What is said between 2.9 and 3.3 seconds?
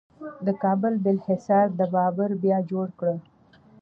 کړ